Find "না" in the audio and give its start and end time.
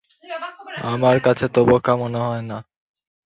2.43-2.57